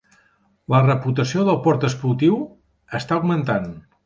[0.73, 2.41] La reputació del port esportiu
[3.03, 3.71] està augmentant.